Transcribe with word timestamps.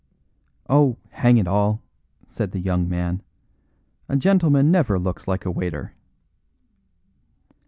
"Oh, 0.67 0.97
hang 1.11 1.37
it 1.37 1.47
all!" 1.47 1.79
said 2.27 2.53
the 2.53 2.59
young 2.59 2.89
man, 2.89 3.21
"a 4.09 4.17
gentleman 4.17 4.71
never 4.71 4.97
looks 4.97 5.27
like 5.27 5.45
a 5.45 5.51
waiter." 5.51 5.93